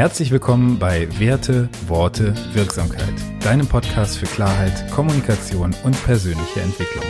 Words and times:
Herzlich 0.00 0.30
willkommen 0.30 0.78
bei 0.78 1.06
Werte, 1.20 1.68
Worte, 1.86 2.34
Wirksamkeit, 2.54 3.12
deinem 3.44 3.66
Podcast 3.66 4.16
für 4.16 4.24
Klarheit, 4.24 4.90
Kommunikation 4.90 5.76
und 5.84 6.04
persönliche 6.04 6.62
Entwicklung. 6.62 7.04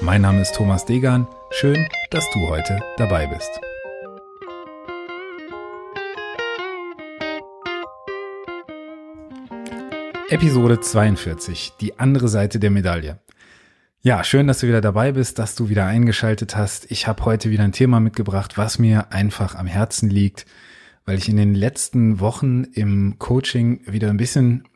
Mein 0.00 0.22
Name 0.22 0.42
ist 0.42 0.54
Thomas 0.54 0.84
Degan. 0.84 1.26
Schön, 1.50 1.88
dass 2.12 2.24
du 2.30 2.46
heute 2.46 2.78
dabei 2.98 3.26
bist. 3.26 3.50
Episode 10.28 10.78
42, 10.78 11.72
die 11.80 11.98
andere 11.98 12.28
Seite 12.28 12.60
der 12.60 12.70
Medaille. 12.70 13.18
Ja, 14.02 14.22
schön, 14.22 14.46
dass 14.46 14.60
du 14.60 14.68
wieder 14.68 14.80
dabei 14.80 15.10
bist, 15.10 15.40
dass 15.40 15.56
du 15.56 15.68
wieder 15.68 15.86
eingeschaltet 15.86 16.54
hast. 16.54 16.92
Ich 16.92 17.08
habe 17.08 17.24
heute 17.24 17.50
wieder 17.50 17.64
ein 17.64 17.72
Thema 17.72 17.98
mitgebracht, 17.98 18.56
was 18.56 18.78
mir 18.78 19.10
einfach 19.10 19.56
am 19.56 19.66
Herzen 19.66 20.10
liegt, 20.10 20.46
weil 21.06 21.18
ich 21.18 21.28
in 21.28 21.36
den 21.36 21.54
letzten 21.54 22.20
Wochen 22.20 22.64
im 22.64 23.18
Coaching 23.18 23.80
wieder 23.86 24.10
ein 24.10 24.16
bisschen 24.16 24.68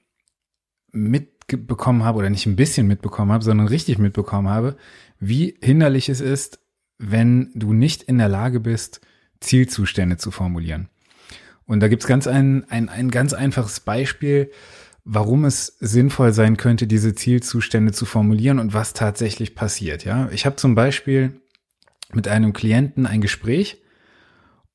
mitbekommen 0.93 2.05
habe 2.05 2.19
oder 2.19 2.31
nicht 2.31 2.47
ein 2.47 2.57
bisschen 2.57 2.87
mitbekommen 2.87 3.33
habe, 3.33 3.45
sondern 3.45 3.67
richtig 3.67 3.99
mitbekommen 3.99 4.49
habe, 4.49 4.77
wie 5.19 5.59
hinderlich 5.61 6.09
es 6.09 6.21
ist, 6.21 6.61
wenn 6.99 7.51
du 7.55 7.73
nicht 7.73 8.05
in 8.05 8.19
der 8.19 8.29
Lage 8.29 8.61
bist, 8.61 9.01
Zielzustände 9.41 10.17
zu 10.17 10.31
formulieren. 10.31 10.89
Und 11.67 11.81
da 11.81 11.89
gibt's 11.89 12.07
ganz 12.07 12.27
ein, 12.27 12.65
ein, 12.71 12.89
ein 12.89 13.11
ganz 13.11 13.33
einfaches 13.33 13.81
Beispiel, 13.81 14.51
warum 15.05 15.45
es 15.45 15.79
sinnvoll 15.81 16.33
sein 16.33 16.57
könnte, 16.57 16.87
diese 16.87 17.15
Zielzustände 17.15 17.93
zu 17.93 18.07
formulieren 18.07 18.59
und 18.59 18.75
was 18.75 18.93
tatsächlich 18.93 19.55
passiert. 19.55 20.05
Ja, 20.05 20.29
ich 20.31 20.47
habe 20.47 20.57
zum 20.57 20.75
Beispiel 20.75 21.41
mit 22.13 22.29
einem 22.29 22.53
Klienten 22.53 23.07
ein 23.07 23.21
Gespräch 23.21 23.83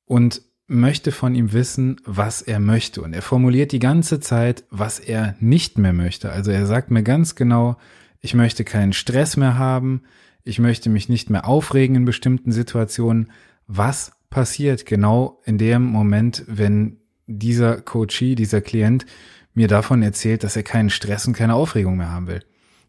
und 0.04 0.42
möchte 0.68 1.12
von 1.12 1.34
ihm 1.34 1.52
wissen, 1.52 2.00
was 2.04 2.42
er 2.42 2.58
möchte. 2.58 3.02
Und 3.02 3.12
er 3.12 3.22
formuliert 3.22 3.72
die 3.72 3.78
ganze 3.78 4.20
Zeit, 4.20 4.64
was 4.70 4.98
er 4.98 5.36
nicht 5.38 5.78
mehr 5.78 5.92
möchte. 5.92 6.30
Also 6.32 6.50
er 6.50 6.66
sagt 6.66 6.90
mir 6.90 7.02
ganz 7.02 7.34
genau, 7.34 7.76
ich 8.20 8.34
möchte 8.34 8.64
keinen 8.64 8.92
Stress 8.92 9.36
mehr 9.36 9.58
haben, 9.58 10.02
ich 10.42 10.58
möchte 10.58 10.90
mich 10.90 11.08
nicht 11.08 11.30
mehr 11.30 11.46
aufregen 11.46 11.96
in 11.96 12.04
bestimmten 12.04 12.52
Situationen. 12.52 13.30
Was 13.66 14.12
passiert 14.30 14.86
genau 14.86 15.40
in 15.44 15.58
dem 15.58 15.82
Moment, 15.82 16.44
wenn 16.46 16.98
dieser 17.26 17.80
Coachee, 17.80 18.34
dieser 18.34 18.60
Klient 18.60 19.06
mir 19.54 19.68
davon 19.68 20.02
erzählt, 20.02 20.44
dass 20.44 20.56
er 20.56 20.62
keinen 20.62 20.90
Stress 20.90 21.26
und 21.26 21.32
keine 21.32 21.54
Aufregung 21.54 21.96
mehr 21.96 22.10
haben 22.10 22.26
will. 22.26 22.42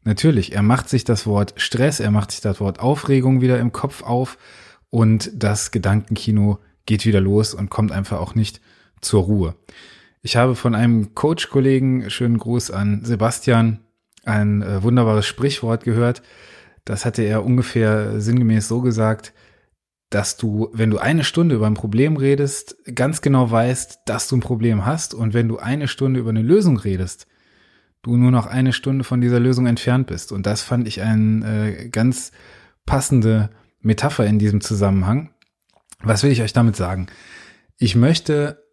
Natürlich, 0.03 0.53
er 0.53 0.61
macht 0.61 0.89
sich 0.89 1.03
das 1.03 1.25
Wort 1.25 1.53
Stress, 1.57 1.99
er 1.99 2.11
macht 2.11 2.31
sich 2.31 2.41
das 2.41 2.59
Wort 2.59 2.79
Aufregung 2.79 3.41
wieder 3.41 3.59
im 3.59 3.71
Kopf 3.71 4.03
auf 4.03 4.37
und 4.89 5.31
das 5.33 5.71
Gedankenkino 5.71 6.59
geht 6.87 7.05
wieder 7.05 7.21
los 7.21 7.53
und 7.53 7.69
kommt 7.69 7.91
einfach 7.91 8.19
auch 8.19 8.33
nicht 8.33 8.59
zur 8.99 9.23
Ruhe. 9.23 9.55
Ich 10.23 10.35
habe 10.35 10.55
von 10.55 10.73
einem 10.73 11.13
Coach-Kollegen, 11.13 12.09
schönen 12.09 12.39
Gruß 12.39 12.71
an 12.71 13.05
Sebastian, 13.05 13.81
ein 14.25 14.63
äh, 14.63 14.81
wunderbares 14.81 15.27
Sprichwort 15.27 15.83
gehört. 15.83 16.23
Das 16.83 17.05
hatte 17.05 17.21
er 17.21 17.45
ungefähr 17.45 18.19
sinngemäß 18.19 18.67
so 18.67 18.81
gesagt, 18.81 19.33
dass 20.09 20.37
du, 20.37 20.69
wenn 20.73 20.89
du 20.89 20.97
eine 20.97 21.23
Stunde 21.23 21.55
über 21.55 21.67
ein 21.67 21.73
Problem 21.73 22.17
redest, 22.17 22.77
ganz 22.95 23.21
genau 23.21 23.51
weißt, 23.51 23.99
dass 24.05 24.27
du 24.27 24.37
ein 24.37 24.41
Problem 24.41 24.85
hast 24.85 25.13
und 25.13 25.33
wenn 25.33 25.47
du 25.47 25.59
eine 25.59 25.87
Stunde 25.87 26.19
über 26.19 26.29
eine 26.29 26.41
Lösung 26.41 26.77
redest, 26.77 27.27
du 28.03 28.15
nur 28.15 28.31
noch 28.31 28.47
eine 28.47 28.73
Stunde 28.73 29.03
von 29.03 29.21
dieser 29.21 29.39
Lösung 29.39 29.67
entfernt 29.67 30.07
bist. 30.07 30.31
Und 30.31 30.45
das 30.45 30.61
fand 30.61 30.87
ich 30.87 31.01
eine 31.01 31.81
äh, 31.85 31.89
ganz 31.89 32.31
passende 32.85 33.49
Metapher 33.81 34.25
in 34.25 34.39
diesem 34.39 34.61
Zusammenhang. 34.61 35.29
Was 36.03 36.23
will 36.23 36.31
ich 36.31 36.41
euch 36.41 36.53
damit 36.53 36.75
sagen? 36.75 37.07
Ich 37.77 37.95
möchte 37.95 38.63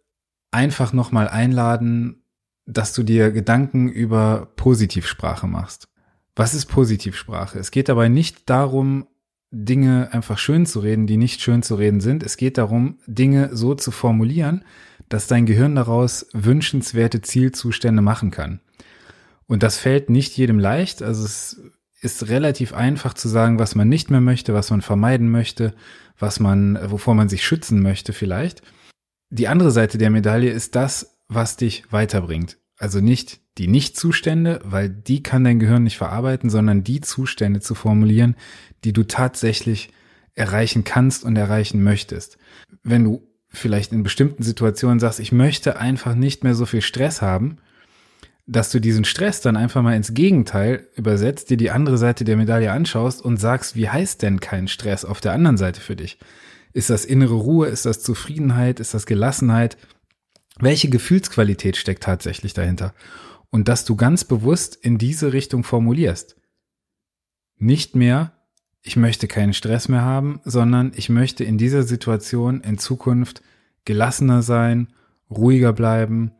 einfach 0.51 0.93
nochmal 0.93 1.27
einladen, 1.27 2.23
dass 2.65 2.93
du 2.93 3.03
dir 3.03 3.31
Gedanken 3.31 3.89
über 3.89 4.51
Positivsprache 4.55 5.47
machst. 5.47 5.87
Was 6.35 6.53
ist 6.53 6.65
Positivsprache? 6.65 7.59
Es 7.59 7.71
geht 7.71 7.89
dabei 7.89 8.09
nicht 8.09 8.49
darum, 8.49 9.07
Dinge 9.51 10.09
einfach 10.11 10.37
schön 10.37 10.65
zu 10.65 10.79
reden, 10.79 11.07
die 11.07 11.17
nicht 11.17 11.41
schön 11.41 11.63
zu 11.63 11.75
reden 11.75 12.01
sind. 12.01 12.23
Es 12.23 12.35
geht 12.35 12.57
darum, 12.57 12.99
Dinge 13.05 13.55
so 13.55 13.75
zu 13.75 13.91
formulieren, 13.91 14.65
dass 15.07 15.27
dein 15.27 15.45
Gehirn 15.45 15.75
daraus 15.75 16.27
wünschenswerte 16.33 17.21
Zielzustände 17.21 18.01
machen 18.01 18.31
kann. 18.31 18.59
Und 19.47 19.63
das 19.63 19.77
fällt 19.77 20.09
nicht 20.09 20.35
jedem 20.35 20.59
leicht. 20.59 21.01
Also 21.01 21.23
es 21.23 21.61
ist 22.01 22.27
relativ 22.29 22.73
einfach 22.73 23.13
zu 23.13 23.27
sagen, 23.27 23.59
was 23.59 23.75
man 23.75 23.89
nicht 23.89 24.11
mehr 24.11 24.21
möchte, 24.21 24.53
was 24.53 24.69
man 24.69 24.81
vermeiden 24.81 25.29
möchte, 25.29 25.73
was 26.17 26.39
man, 26.39 26.79
wovor 26.91 27.15
man 27.15 27.29
sich 27.29 27.45
schützen 27.45 27.81
möchte 27.81 28.13
vielleicht. 28.13 28.61
Die 29.29 29.47
andere 29.47 29.71
Seite 29.71 29.97
der 29.97 30.09
Medaille 30.09 30.51
ist 30.51 30.75
das, 30.75 31.17
was 31.27 31.57
dich 31.57 31.91
weiterbringt. 31.91 32.57
Also 32.77 32.99
nicht 32.99 33.39
die 33.57 33.67
Nicht-Zustände, 33.67 34.59
weil 34.63 34.89
die 34.89 35.23
kann 35.23 35.43
dein 35.43 35.59
Gehirn 35.59 35.83
nicht 35.83 35.97
verarbeiten, 35.97 36.49
sondern 36.49 36.83
die 36.83 37.01
Zustände 37.01 37.61
zu 37.61 37.73
formulieren, 37.73 38.35
die 38.83 38.93
du 38.93 39.03
tatsächlich 39.03 39.91
erreichen 40.33 40.83
kannst 40.83 41.23
und 41.23 41.37
erreichen 41.37 41.81
möchtest. 41.81 42.37
Wenn 42.83 43.05
du 43.05 43.27
vielleicht 43.47 43.93
in 43.93 44.03
bestimmten 44.03 44.43
Situationen 44.43 44.99
sagst, 44.99 45.21
ich 45.21 45.31
möchte 45.31 45.77
einfach 45.77 46.15
nicht 46.15 46.43
mehr 46.43 46.55
so 46.55 46.65
viel 46.65 46.81
Stress 46.81 47.21
haben, 47.21 47.57
dass 48.47 48.69
du 48.69 48.79
diesen 48.79 49.05
Stress 49.05 49.41
dann 49.41 49.57
einfach 49.57 49.81
mal 49.81 49.95
ins 49.95 50.13
Gegenteil 50.13 50.87
übersetzt, 50.95 51.49
dir 51.49 51.57
die 51.57 51.71
andere 51.71 51.97
Seite 51.97 52.23
der 52.23 52.37
Medaille 52.37 52.71
anschaust 52.71 53.21
und 53.21 53.37
sagst, 53.37 53.75
wie 53.75 53.89
heißt 53.89 54.21
denn 54.21 54.39
kein 54.39 54.67
Stress 54.67 55.03
auf 55.03 55.19
der 55.19 55.33
anderen 55.33 55.57
Seite 55.57 55.81
für 55.81 55.95
dich? 55.95 56.19
Ist 56.71 56.89
das 56.89 57.05
innere 57.05 57.35
Ruhe? 57.35 57.67
Ist 57.67 57.85
das 57.85 58.03
Zufriedenheit? 58.03 58.79
Ist 58.79 58.93
das 58.93 59.05
Gelassenheit? 59.05 59.77
Welche 60.59 60.89
Gefühlsqualität 60.89 61.75
steckt 61.77 62.03
tatsächlich 62.03 62.53
dahinter? 62.53 62.93
Und 63.49 63.67
dass 63.67 63.85
du 63.85 63.95
ganz 63.95 64.25
bewusst 64.25 64.75
in 64.75 64.97
diese 64.97 65.33
Richtung 65.33 65.63
formulierst. 65.63 66.35
Nicht 67.57 67.95
mehr, 67.95 68.33
ich 68.83 68.95
möchte 68.95 69.27
keinen 69.27 69.53
Stress 69.53 69.89
mehr 69.89 70.03
haben, 70.03 70.41
sondern 70.43 70.91
ich 70.95 71.09
möchte 71.09 71.43
in 71.43 71.57
dieser 71.57 71.83
Situation 71.83 72.61
in 72.61 72.77
Zukunft 72.77 73.41
gelassener 73.85 74.41
sein, 74.41 74.89
ruhiger 75.29 75.73
bleiben, 75.73 76.31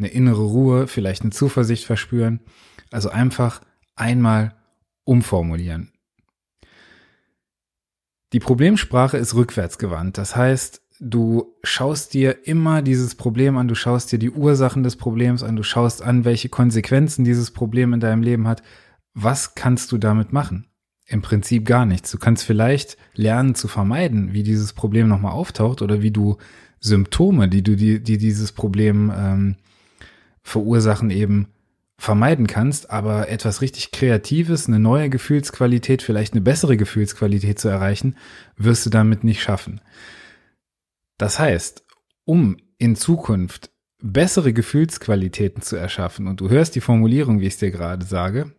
eine 0.00 0.08
innere 0.08 0.42
Ruhe, 0.42 0.88
vielleicht 0.88 1.22
eine 1.22 1.30
Zuversicht 1.30 1.84
verspüren. 1.84 2.40
Also 2.90 3.10
einfach 3.10 3.60
einmal 3.94 4.56
umformulieren. 5.04 5.92
Die 8.32 8.40
Problemsprache 8.40 9.16
ist 9.16 9.34
rückwärtsgewandt. 9.34 10.18
Das 10.18 10.36
heißt, 10.36 10.82
du 11.00 11.54
schaust 11.62 12.14
dir 12.14 12.46
immer 12.46 12.82
dieses 12.82 13.14
Problem 13.14 13.56
an, 13.56 13.68
du 13.68 13.74
schaust 13.74 14.12
dir 14.12 14.18
die 14.18 14.30
Ursachen 14.30 14.82
des 14.82 14.96
Problems 14.96 15.42
an, 15.42 15.56
du 15.56 15.62
schaust 15.62 16.02
an, 16.02 16.24
welche 16.24 16.48
Konsequenzen 16.48 17.24
dieses 17.24 17.50
Problem 17.50 17.92
in 17.92 18.00
deinem 18.00 18.22
Leben 18.22 18.46
hat. 18.46 18.62
Was 19.14 19.54
kannst 19.54 19.90
du 19.92 19.98
damit 19.98 20.32
machen? 20.32 20.66
Im 21.06 21.22
Prinzip 21.22 21.66
gar 21.66 21.86
nichts. 21.86 22.12
Du 22.12 22.18
kannst 22.18 22.44
vielleicht 22.44 22.96
lernen 23.14 23.56
zu 23.56 23.66
vermeiden, 23.66 24.32
wie 24.32 24.44
dieses 24.44 24.72
Problem 24.72 25.08
nochmal 25.08 25.32
auftaucht 25.32 25.82
oder 25.82 26.02
wie 26.02 26.12
du 26.12 26.36
Symptome, 26.78 27.48
die 27.48 27.62
du 27.62 27.76
die, 27.76 28.00
die 28.00 28.16
dieses 28.16 28.52
Problem 28.52 29.12
ähm, 29.14 29.56
verursachen, 30.42 31.10
eben 31.10 31.48
vermeiden 31.98 32.46
kannst, 32.46 32.90
aber 32.90 33.28
etwas 33.28 33.60
richtig 33.60 33.90
Kreatives, 33.90 34.66
eine 34.66 34.78
neue 34.78 35.10
Gefühlsqualität, 35.10 36.02
vielleicht 36.02 36.32
eine 36.32 36.40
bessere 36.40 36.78
Gefühlsqualität 36.78 37.58
zu 37.58 37.68
erreichen, 37.68 38.16
wirst 38.56 38.86
du 38.86 38.90
damit 38.90 39.22
nicht 39.22 39.42
schaffen. 39.42 39.82
Das 41.18 41.38
heißt, 41.38 41.84
um 42.24 42.56
in 42.78 42.96
Zukunft 42.96 43.70
bessere 44.02 44.54
Gefühlsqualitäten 44.54 45.62
zu 45.62 45.76
erschaffen, 45.76 46.26
und 46.26 46.40
du 46.40 46.48
hörst 46.48 46.74
die 46.74 46.80
Formulierung, 46.80 47.40
wie 47.40 47.46
ich 47.46 47.54
es 47.54 47.58
dir 47.58 47.70
gerade 47.70 48.06
sage, 48.06 48.54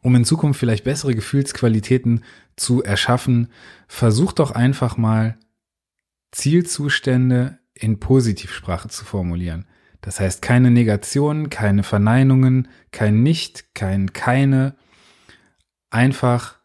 um 0.00 0.14
in 0.14 0.24
Zukunft 0.24 0.58
vielleicht 0.58 0.84
bessere 0.84 1.14
Gefühlsqualitäten 1.14 2.24
zu 2.56 2.82
erschaffen, 2.82 3.48
versuch 3.86 4.32
doch 4.32 4.50
einfach 4.50 4.96
mal 4.96 5.38
Zielzustände 6.32 7.58
in 7.74 8.00
Positivsprache 8.00 8.88
zu 8.88 9.04
formulieren. 9.04 9.66
Das 10.04 10.20
heißt 10.20 10.42
keine 10.42 10.70
Negationen, 10.70 11.48
keine 11.48 11.82
Verneinungen, 11.82 12.68
kein 12.92 13.22
Nicht, 13.22 13.74
kein 13.74 14.12
keine, 14.12 14.74
einfach 15.88 16.56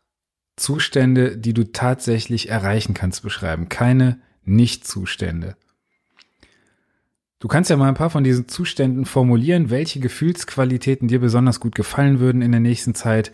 Zustände, 0.58 1.38
die 1.38 1.54
du 1.54 1.72
tatsächlich 1.72 2.50
erreichen 2.50 2.94
kannst, 2.94 3.24
beschreiben. 3.24 3.70
Keine 3.70 4.20
nicht-Zustände. 4.44 5.56
Du 7.40 7.48
kannst 7.48 7.70
ja 7.70 7.78
mal 7.78 7.88
ein 7.88 7.94
paar 7.94 8.10
von 8.10 8.26
diesen 8.26 8.50
Zuständen 8.50 9.06
formulieren, 9.06 9.70
welche 9.70 10.02
Gefühlsqualitäten 10.02 11.08
dir 11.08 11.22
besonders 11.22 11.62
gut 11.62 11.76
gefallen 11.76 12.20
würden 12.20 12.42
in 12.42 12.52
der 12.52 12.60
nächsten 12.60 12.94
Zeit, 12.94 13.32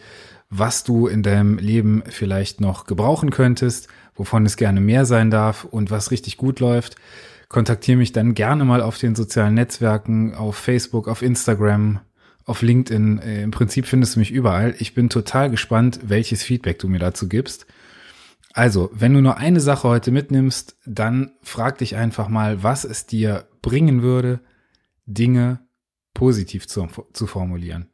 was 0.52 0.84
du 0.84 1.08
in 1.08 1.24
deinem 1.24 1.58
Leben 1.58 2.04
vielleicht 2.08 2.62
noch 2.62 2.86
gebrauchen 2.86 3.32
könntest, 3.32 3.88
wovon 4.14 4.46
es 4.46 4.56
gerne 4.56 4.82
mehr 4.82 5.08
sein 5.08 5.32
darf 5.32 5.64
und 5.64 5.90
was 5.90 6.12
richtig 6.12 6.38
gut 6.38 6.60
läuft. 6.60 6.96
Kontaktiere 7.50 7.98
mich 7.98 8.12
dann 8.12 8.34
gerne 8.34 8.66
mal 8.66 8.82
auf 8.82 8.98
den 8.98 9.16
sozialen 9.16 9.54
Netzwerken, 9.54 10.34
auf 10.34 10.56
Facebook, 10.56 11.08
auf 11.08 11.22
Instagram, 11.22 12.02
auf 12.46 12.62
LinkedIn. 12.62 13.20
Äh, 13.20 13.44
Im 13.44 13.52
Prinzip 13.52 13.86
findest 13.86 14.16
du 14.16 14.20
mich 14.20 14.32
überall. 14.32 14.76
Ich 14.80 14.94
bin 14.94 15.10
total 15.10 15.50
gespannt, 15.50 16.00
welches 16.04 16.44
Feedback 16.44 16.80
du 16.80 16.88
mir 16.88 17.00
dazu 17.00 17.28
gibst. 17.28 17.66
Also, 18.54 18.90
wenn 18.94 19.14
du 19.14 19.22
nur 19.22 19.38
eine 19.38 19.60
Sache 19.60 19.88
heute 19.88 20.12
mitnimmst, 20.12 20.78
dann 20.86 21.32
frag 21.42 21.80
dich 21.80 21.98
einfach 21.98 22.30
mal, 22.30 22.64
was 22.64 22.86
es 22.86 23.06
dir 23.06 23.50
bringen 23.62 24.02
würde, 24.02 24.40
Dinge 25.06 25.60
positiv 26.14 26.68
zu, 26.68 26.88
zu 27.12 27.28
formulieren. 27.28 27.90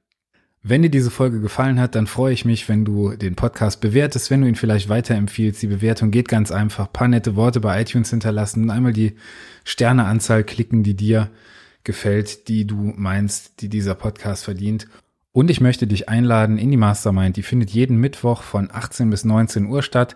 Wenn 0.63 0.83
dir 0.83 0.91
diese 0.91 1.09
Folge 1.09 1.41
gefallen 1.41 1.79
hat, 1.79 1.95
dann 1.95 2.05
freue 2.05 2.33
ich 2.33 2.45
mich, 2.45 2.69
wenn 2.69 2.85
du 2.85 3.15
den 3.15 3.35
Podcast 3.35 3.81
bewertest, 3.81 4.29
wenn 4.29 4.41
du 4.41 4.47
ihn 4.47 4.55
vielleicht 4.55 4.89
weiterempfiehlst. 4.89 5.59
Die 5.59 5.67
Bewertung 5.67 6.11
geht 6.11 6.27
ganz 6.27 6.51
einfach. 6.51 6.85
Ein 6.85 6.93
paar 6.93 7.07
nette 7.07 7.35
Worte 7.35 7.59
bei 7.59 7.81
iTunes 7.81 8.11
hinterlassen, 8.11 8.69
einmal 8.69 8.93
die 8.93 9.15
Sterneanzahl 9.63 10.43
klicken, 10.43 10.83
die 10.83 10.93
dir 10.93 11.31
gefällt, 11.83 12.47
die 12.47 12.67
du 12.67 12.93
meinst, 12.95 13.61
die 13.61 13.69
dieser 13.69 13.95
Podcast 13.95 14.43
verdient. 14.43 14.87
Und 15.31 15.49
ich 15.49 15.61
möchte 15.61 15.87
dich 15.87 16.09
einladen 16.09 16.59
in 16.59 16.69
die 16.69 16.77
Mastermind. 16.77 17.37
Die 17.37 17.43
findet 17.43 17.71
jeden 17.71 17.97
Mittwoch 17.97 18.43
von 18.43 18.69
18 18.71 19.09
bis 19.09 19.25
19 19.25 19.65
Uhr 19.65 19.81
statt. 19.81 20.15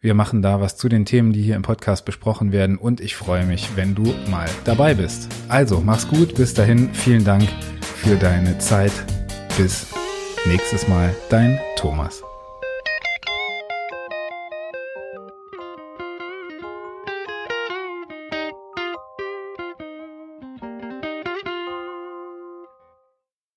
Wir 0.00 0.14
machen 0.14 0.40
da 0.40 0.62
was 0.62 0.78
zu 0.78 0.88
den 0.88 1.04
Themen, 1.04 1.34
die 1.34 1.42
hier 1.42 1.56
im 1.56 1.62
Podcast 1.62 2.06
besprochen 2.06 2.50
werden. 2.50 2.78
Und 2.78 3.02
ich 3.02 3.14
freue 3.14 3.44
mich, 3.44 3.76
wenn 3.76 3.94
du 3.94 4.14
mal 4.30 4.48
dabei 4.64 4.94
bist. 4.94 5.28
Also, 5.48 5.82
mach's 5.84 6.08
gut. 6.08 6.34
Bis 6.34 6.54
dahin. 6.54 6.94
Vielen 6.94 7.24
Dank 7.24 7.46
für 7.82 8.16
deine 8.16 8.56
Zeit 8.58 8.92
bis 9.56 9.86
nächstes 10.46 10.88
Mal, 10.88 11.14
dein 11.30 11.58
Thomas. 11.76 12.22